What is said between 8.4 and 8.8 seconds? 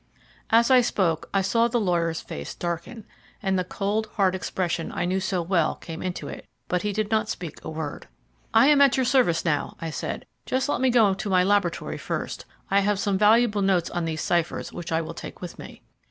"I